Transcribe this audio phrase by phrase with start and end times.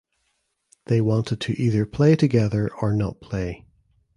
[0.85, 3.67] They wanted to either play together or not play.